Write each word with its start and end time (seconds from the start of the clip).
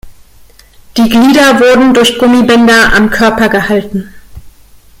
Die 0.97 1.07
Glieder 1.09 1.59
wurden 1.59 1.93
durch 1.93 2.17
Gummibänder 2.17 2.91
am 2.95 3.11
Körper 3.11 3.49
gehalten. 3.49 4.11